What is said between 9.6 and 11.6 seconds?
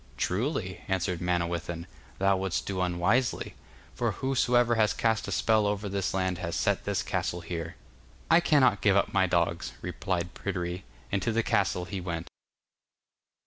replied Pryderi, and to the